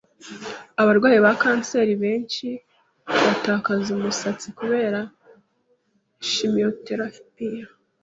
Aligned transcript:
Abarwayi 0.81 1.17
ba 1.25 1.33
kanseri 1.41 1.93
benshi 2.03 2.47
batakaza 3.25 3.89
umusatsi 3.97 4.47
kubera 4.59 4.99
chimiotherapie. 6.29 7.61